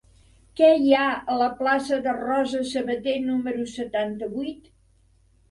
[0.59, 1.03] Què hi ha
[1.33, 4.75] a la plaça de Rosa Sabater número setanta-vuit?